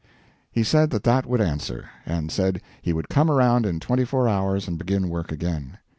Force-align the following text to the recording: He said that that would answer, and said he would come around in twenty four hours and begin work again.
He 0.51 0.63
said 0.63 0.89
that 0.89 1.03
that 1.03 1.27
would 1.27 1.41
answer, 1.41 1.91
and 2.07 2.31
said 2.31 2.59
he 2.81 2.91
would 2.91 3.07
come 3.07 3.29
around 3.29 3.67
in 3.67 3.79
twenty 3.79 4.03
four 4.03 4.27
hours 4.27 4.67
and 4.67 4.75
begin 4.79 5.09
work 5.09 5.31
again. 5.31 5.77